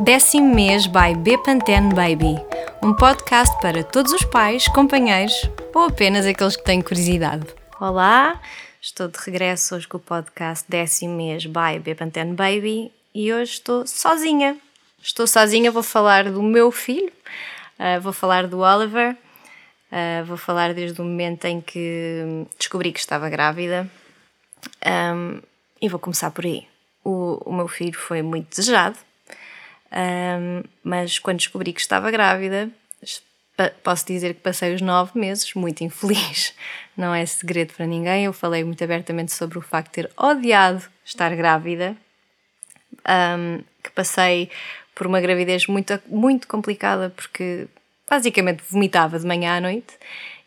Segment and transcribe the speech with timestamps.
[0.00, 2.34] Décimo mês by Bepantene Baby,
[2.82, 7.46] um podcast para todos os pais, companheiros ou apenas aqueles que têm curiosidade.
[7.80, 8.40] Olá,
[8.82, 13.86] estou de regresso hoje com o podcast Décimo mês by Bepantene Baby e hoje estou
[13.86, 14.56] sozinha.
[15.00, 17.12] Estou sozinha, vou falar do meu filho,
[17.78, 19.16] uh, vou falar do Oliver,
[19.92, 23.88] uh, vou falar desde o momento em que descobri que estava grávida
[24.84, 25.40] um,
[25.80, 26.66] e vou começar por aí.
[27.04, 28.96] O, o meu filho foi muito desejado,
[29.94, 32.68] um, mas quando descobri que estava grávida,
[33.84, 36.52] posso dizer que passei os nove meses muito infeliz.
[36.96, 38.24] Não é segredo para ninguém.
[38.24, 41.96] Eu falei muito abertamente sobre o facto de ter odiado estar grávida,
[43.08, 44.50] um, que passei
[44.94, 47.66] por uma gravidez muito, muito complicada, porque
[48.08, 49.94] basicamente vomitava de manhã à noite.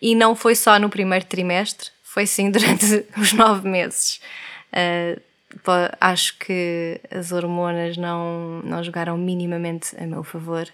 [0.00, 4.20] E não foi só no primeiro trimestre, foi sim durante os nove meses.
[4.72, 5.20] Uh,
[6.00, 10.68] acho que as hormonas não, não jogaram minimamente a meu favor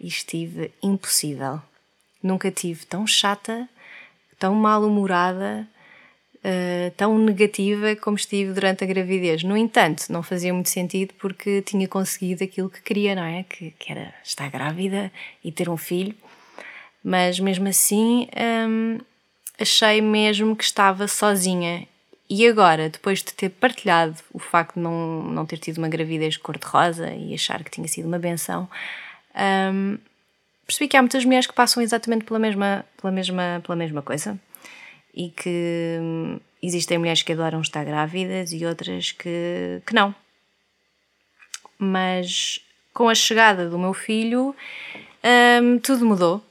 [0.00, 1.60] e estive impossível.
[2.22, 3.68] Nunca tive tão chata,
[4.38, 5.68] tão mal-humorada,
[6.38, 9.42] uh, tão negativa como estive durante a gravidez.
[9.42, 13.44] No entanto, não fazia muito sentido porque tinha conseguido aquilo que queria, não é?
[13.44, 16.14] Que, que era estar grávida e ter um filho.
[17.02, 18.28] Mas mesmo assim,
[18.68, 18.98] um,
[19.58, 21.86] achei mesmo que estava sozinha
[22.28, 26.36] e agora, depois de ter partilhado o facto de não, não ter tido uma gravidez
[26.36, 28.68] cor-de-rosa e achar que tinha sido uma benção,
[29.72, 29.98] um,
[30.66, 34.38] percebi que há muitas mulheres que passam exatamente pela mesma, pela mesma, pela mesma coisa
[35.14, 40.14] e que hum, existem mulheres que adoram estar grávidas e outras que, que não.
[41.78, 42.58] Mas
[42.94, 44.56] com a chegada do meu filho,
[45.62, 46.42] um, tudo mudou.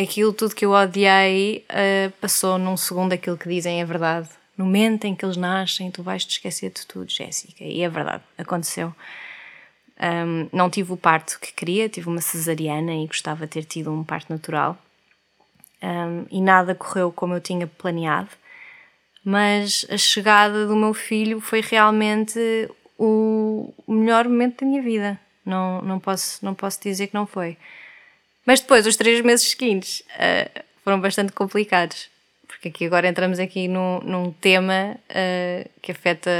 [0.00, 4.64] Aquilo tudo que eu odiei uh, passou num segundo aquilo que dizem é verdade no
[4.64, 7.62] momento em que eles nascem, tu vais te esquecer de tudo, Jéssica.
[7.62, 8.92] E é verdade, aconteceu.
[10.00, 13.92] Um, não tive o parto que queria, tive uma cesariana e gostava de ter tido
[13.92, 14.76] um parto natural.
[15.80, 18.30] Um, e nada correu como eu tinha planeado,
[19.24, 22.68] mas a chegada do meu filho foi realmente
[22.98, 25.20] o melhor momento da minha vida.
[25.46, 27.56] Não, não, posso, não posso dizer que não foi.
[28.44, 32.10] Mas depois, os três meses seguintes uh, foram bastante complicados
[32.48, 36.30] porque aqui agora entramos aqui num, num tema uh, que afeta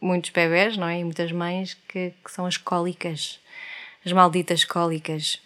[0.00, 0.98] muitos bebés, não é?
[0.98, 3.38] E muitas mães, que, que, são as cólicas,
[4.04, 5.40] as malditas cólicas.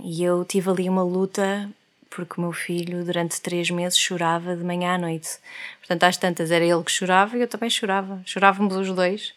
[0.00, 1.70] E eu tive ali uma luta
[2.10, 5.28] porque o meu filho durante três meses chorava de manhã à noite.
[5.78, 8.22] Portanto, às tantas era ele que chorava e eu também chorava.
[8.24, 9.34] Chorávamos os dois.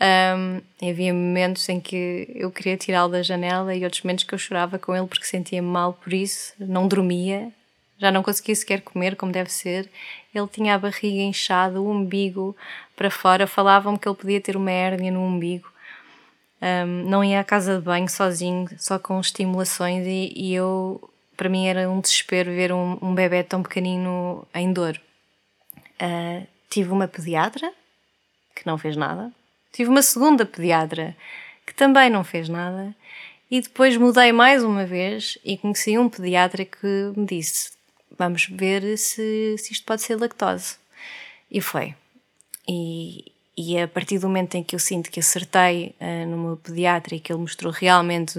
[0.00, 4.38] Um, havia momentos em que eu queria tirá-lo da janela e outros momentos que eu
[4.38, 7.50] chorava com ele porque sentia-me mal por isso, não dormia,
[7.98, 9.90] já não conseguia sequer comer como deve ser.
[10.34, 12.56] Ele tinha a barriga inchada, o umbigo
[12.94, 13.46] para fora.
[13.46, 15.70] Falavam-me que ele podia ter uma hérnia no umbigo.
[16.60, 21.48] Um, não ia à casa de banho sozinho, só com estimulações, e, e eu, para
[21.48, 25.00] mim, era um desespero ver um, um bebê tão pequenino em dor.
[26.00, 27.70] Uh, tive uma pediatra
[28.54, 29.30] que não fez nada,
[29.70, 31.14] tive uma segunda pediatra
[31.66, 32.94] que também não fez nada,
[33.50, 37.75] e depois mudei mais uma vez e conheci um pediatra que me disse:
[38.18, 40.76] vamos ver se, se isto pode ser lactose.
[41.50, 41.94] E foi.
[42.68, 46.56] E, e a partir do momento em que eu sinto que acertei uh, no meu
[46.56, 48.38] pediatra e que ele mostrou realmente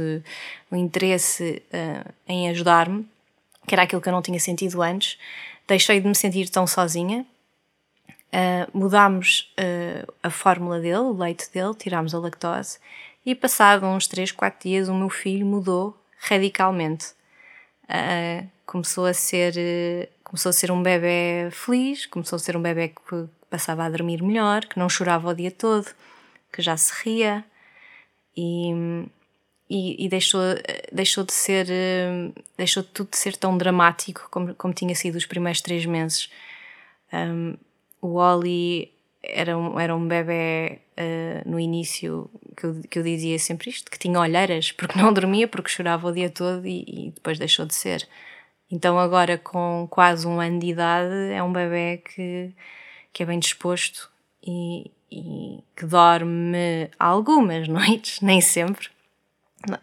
[0.70, 3.08] o interesse uh, em ajudar-me,
[3.66, 5.18] que era aquilo que eu não tinha sentido antes,
[5.68, 7.26] deixei de me sentir tão sozinha.
[8.28, 9.54] Uh, mudámos
[10.22, 12.78] a fórmula dele, o leite dele, tirámos a lactose
[13.26, 17.14] e passado uns 3, 4 dias o meu filho mudou radicalmente.
[18.68, 23.28] Começou a ser começou a ser um bebê feliz, começou a ser um bebê que
[23.50, 25.88] passava a dormir melhor, que não chorava o dia todo,
[26.52, 27.46] que já se ria
[28.36, 28.72] e,
[29.70, 30.42] e, e deixou,
[30.92, 31.68] deixou de ser
[32.58, 36.30] deixou tudo de ser tão dramático como, como tinha sido os primeiros três meses.
[37.14, 37.56] Um,
[38.02, 38.92] o Oli
[39.24, 43.90] era um, era um bebê uh, no início que eu, que eu dizia sempre isto,
[43.90, 47.66] que tinha olheiras, porque não dormia, porque chorava o dia todo e, e depois deixou
[47.66, 48.08] de ser.
[48.70, 52.54] Então agora com quase um ano de idade é um bebê que,
[53.14, 54.10] que é bem disposto
[54.46, 58.90] e, e que dorme algumas noites, nem sempre.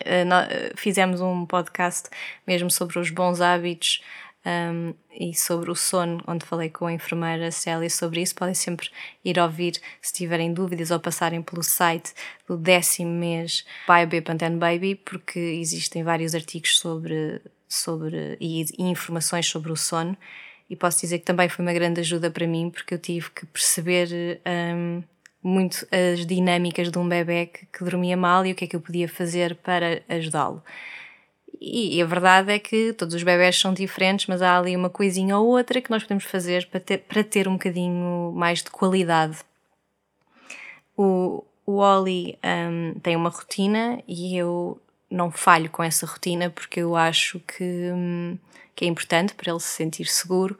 [0.01, 2.09] Eh, fizemos um podcast
[2.47, 4.01] mesmo sobre os bons hábitos
[4.47, 8.35] um, e sobre o sono, onde falei com a enfermeira Célia sobre isso.
[8.35, 8.91] Podem sempre
[9.25, 12.13] ir ouvir se tiverem dúvidas ou passarem pelo site
[12.47, 17.41] do décimo mês Baby Pantene Baby, porque existem vários artigos sobre
[17.75, 20.17] sobre e, e informações sobre o sono
[20.69, 23.47] e posso dizer que também foi uma grande ajuda para mim porque eu tive que
[23.47, 25.03] perceber um,
[25.43, 28.75] muito as dinâmicas de um bebê que, que dormia mal e o que é que
[28.75, 30.63] eu podia fazer para ajudá-lo.
[31.61, 34.91] E, e a verdade é que todos os bebés são diferentes, mas há ali uma
[34.91, 38.71] coisinha ou outra que nós podemos fazer para ter, para ter um bocadinho mais de
[38.71, 39.39] qualidade.
[40.97, 44.81] O, o Oli um, tem uma rotina e eu
[45.15, 48.37] não falho com essa rotina porque eu acho que, um,
[48.75, 50.59] que é importante para ele se sentir seguro,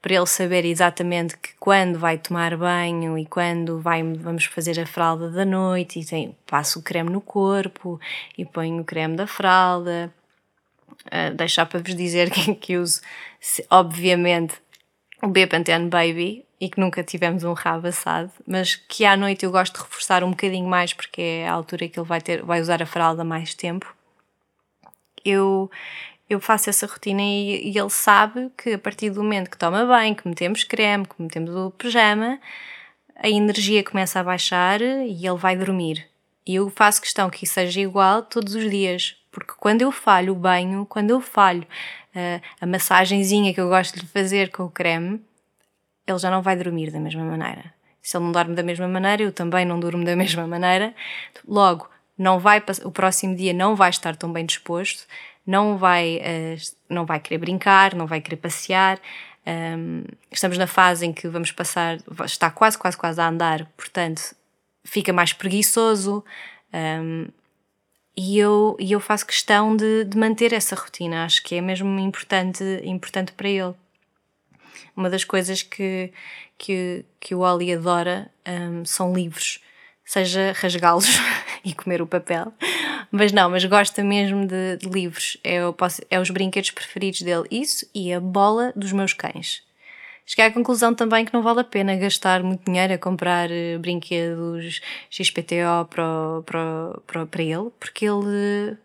[0.00, 4.86] para ele saber exatamente que quando vai tomar banho e quando vai, vamos fazer a
[4.86, 7.98] fralda da noite e tem, passo o creme no corpo
[8.36, 10.12] e ponho o creme da fralda.
[11.06, 13.00] Uh, deixar para vos dizer que, que uso,
[13.70, 14.54] obviamente,
[15.22, 19.50] o B-Pantene Baby e que nunca tivemos um rabo assado, mas que à noite eu
[19.50, 22.60] gosto de reforçar um bocadinho mais porque é a altura que ele vai, ter, vai
[22.60, 23.94] usar a fralda mais tempo.
[25.24, 25.70] Eu,
[26.28, 29.84] eu faço essa rotina e, e ele sabe que a partir do momento que toma
[29.86, 32.40] bem, que metemos creme, que metemos o pijama,
[33.16, 36.06] a energia começa a baixar e ele vai dormir.
[36.46, 40.32] E eu faço questão que isso seja igual todos os dias, porque quando eu falho
[40.32, 41.66] o banho, quando eu falho
[42.14, 45.20] uh, a massagenzinha que eu gosto de fazer com o creme,
[46.06, 47.72] ele já não vai dormir da mesma maneira.
[48.00, 50.94] Se ele não dorme da mesma maneira, eu também não durmo da mesma maneira.
[51.46, 55.06] Logo, não vai, o próximo dia não vai estar tão bem disposto,
[55.46, 58.98] não vai, uh, não vai querer brincar, não vai querer passear.
[59.46, 64.34] Um, estamos na fase em que vamos passar, está quase, quase, quase a andar, portanto,
[64.84, 66.22] fica mais preguiçoso.
[66.72, 67.28] Um,
[68.20, 72.00] e eu, e eu faço questão de, de manter essa rotina, acho que é mesmo
[72.00, 73.74] importante, importante para ele.
[74.96, 76.12] Uma das coisas que,
[76.58, 79.60] que, que o Oli adora um, são livros,
[80.04, 81.06] seja rasgá-los
[81.64, 82.52] e comer o papel,
[83.12, 87.46] mas não, mas gosta mesmo de, de livros, é, posso, é os brinquedos preferidos dele,
[87.52, 89.62] isso e a bola dos meus cães.
[90.28, 93.78] Cheguei à conclusão também que não vale a pena gastar muito dinheiro a comprar uh,
[93.78, 98.76] brinquedos XPTO para, para, para, para ele, porque ele,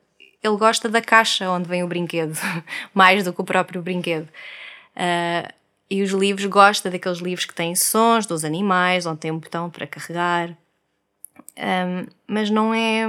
[0.42, 2.34] ele gosta da caixa onde vem o brinquedo,
[2.95, 4.30] mais do que o próprio brinquedo.
[4.95, 5.51] Uh,
[5.90, 9.69] e os livros, gosta daqueles livros que têm sons dos animais, onde tem um botão
[9.69, 10.57] para carregar.
[11.57, 13.06] Um, mas não é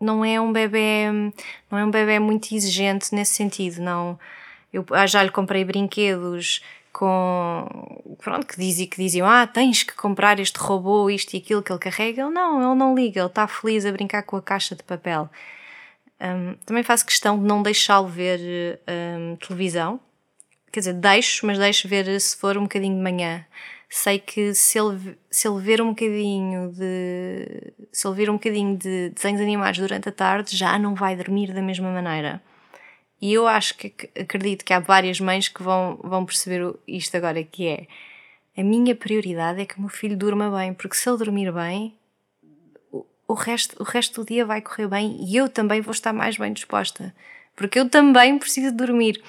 [0.00, 1.06] não é um bebê
[1.70, 4.18] não é um bebê muito exigente nesse sentido não
[4.72, 6.62] eu já lhe comprei brinquedos
[6.92, 11.62] com pronto que dizia que diziam ah tens que comprar este robô isto e aquilo
[11.62, 14.42] que ele carrega ele não ele não liga ele está feliz a brincar com a
[14.42, 15.28] caixa de papel
[16.20, 18.80] um, também faço questão de não deixá-lo ver
[19.18, 20.00] um, televisão
[20.72, 23.44] quer dizer, deixo, mas deixo ver se for um bocadinho de manhã.
[23.88, 27.74] Sei que se ele, se ele ver um bocadinho de.
[27.92, 31.52] Se ele ver um bocadinho de desenhos animados durante a tarde, já não vai dormir
[31.52, 32.42] da mesma maneira.
[33.22, 37.44] E eu acho que acredito que há várias mães que vão, vão perceber isto agora,
[37.44, 37.86] que é
[38.56, 41.94] a minha prioridade é que o meu filho durma bem, porque se ele dormir bem,
[43.28, 46.36] o resto, o resto do dia vai correr bem e eu também vou estar mais
[46.36, 47.14] bem disposta.
[47.54, 49.22] Porque eu também preciso dormir.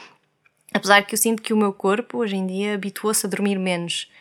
[0.74, 4.12] Apesar que eu sinto que o meu corpo hoje em dia habituou-se a dormir menos.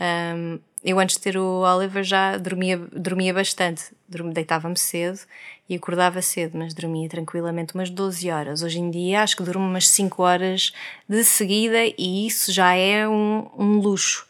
[0.00, 3.84] Um, eu antes de ter o Oliver já dormia, dormia bastante.
[4.08, 5.20] Deitava-me cedo
[5.68, 8.62] e acordava cedo, mas dormia tranquilamente umas 12 horas.
[8.62, 10.72] Hoje em dia acho que durmo umas 5 horas
[11.08, 14.26] de seguida e isso já é um, um luxo.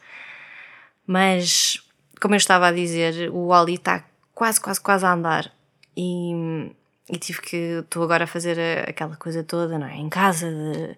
[1.06, 1.82] Mas,
[2.20, 4.04] como eu estava a dizer, o Oli está
[4.34, 5.50] quase, quase, quase a andar.
[5.96, 6.70] E,
[7.08, 7.56] e tive que.
[7.56, 9.96] Estou agora a fazer aquela coisa toda, não é?
[9.96, 10.96] Em casa de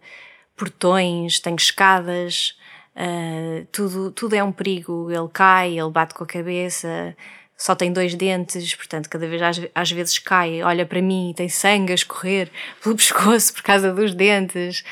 [0.57, 2.57] portões, tem escadas,
[2.97, 5.11] uh, tudo, tudo é um perigo.
[5.11, 7.17] Ele cai, ele bate com a cabeça,
[7.57, 11.35] só tem dois dentes, portanto, cada vez às, às vezes cai, olha para mim e
[11.35, 12.51] tem sangue a escorrer
[12.83, 14.85] pelo pescoço por causa dos dentes.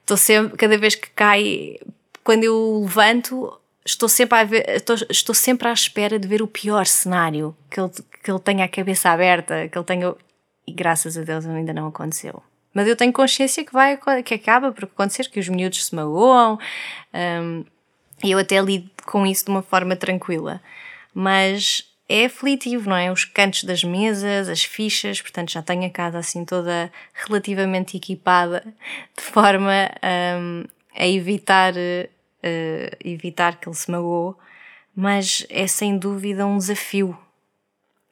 [0.00, 1.78] Estou uh, sempre, cada vez que cai,
[2.22, 6.46] quando eu levanto, estou sempre, a ver, estou, estou sempre à espera de ver o
[6.46, 7.90] pior cenário, que ele,
[8.22, 10.14] que ele tenha a cabeça aberta, que ele tenha.
[10.64, 12.40] E graças a Deus ainda não aconteceu.
[12.74, 16.58] Mas eu tenho consciência que vai que acaba por acontecer, que os miúdos se magoam,
[17.42, 17.64] um,
[18.24, 20.62] eu até lido com isso de uma forma tranquila.
[21.12, 23.10] Mas é aflitivo, não é?
[23.10, 28.64] Os cantos das mesas, as fichas, portanto já tenho a casa assim toda relativamente equipada,
[29.16, 29.90] de forma
[30.38, 30.64] um,
[30.94, 34.34] a evitar, uh, evitar que ele se magoe,
[34.94, 37.16] mas é sem dúvida um desafio,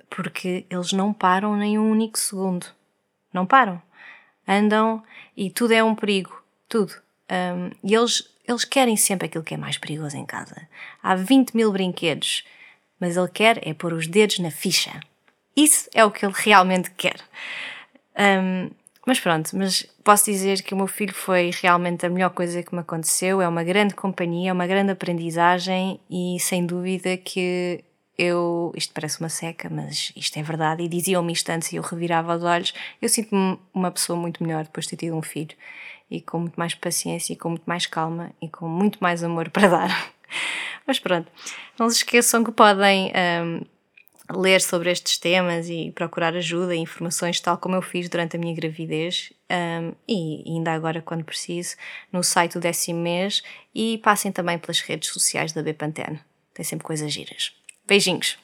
[0.08, 2.66] porque eles não param nem um único segundo.
[3.32, 3.80] Não param
[4.50, 5.02] andam
[5.36, 6.92] e tudo é um perigo, tudo.
[7.30, 10.56] Um, e eles, eles querem sempre aquilo que é mais perigoso em casa.
[11.02, 12.44] Há 20 mil brinquedos,
[12.98, 15.00] mas ele quer é pôr os dedos na ficha.
[15.56, 17.20] Isso é o que ele realmente quer.
[18.18, 18.70] Um,
[19.06, 22.74] Mas pronto, mas posso dizer que o meu filho foi realmente a melhor coisa que
[22.74, 23.40] me aconteceu.
[23.40, 27.82] É uma grande companhia, é uma grande aprendizagem e sem dúvida que
[28.20, 28.72] eu.
[28.76, 30.82] Isto parece uma seca, mas isto é verdade.
[30.82, 32.74] E diziam-me isto antes e eu revirava os olhos.
[33.00, 35.56] Eu sinto-me uma pessoa muito melhor depois de ter tido um filho
[36.10, 39.48] e com muito mais paciência e com muito mais calma e com muito mais amor
[39.50, 40.12] para dar.
[40.86, 41.30] Mas pronto,
[41.78, 43.12] não se esqueçam que podem.
[43.16, 43.64] Um,
[44.32, 48.38] ler sobre estes temas e procurar ajuda e informações, tal como eu fiz durante a
[48.38, 51.74] minha gravidez um, e ainda agora, quando preciso,
[52.12, 53.42] no site do décimo mês
[53.74, 56.20] e passem também pelas redes sociais da Bepantene.
[56.54, 57.52] Tem sempre coisas giras.
[57.90, 58.38] Beijinhos!